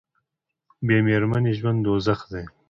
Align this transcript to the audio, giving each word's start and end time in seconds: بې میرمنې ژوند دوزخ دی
بې 0.85 0.97
میرمنې 1.05 1.53
ژوند 1.59 1.79
دوزخ 1.85 2.19
دی 2.31 2.43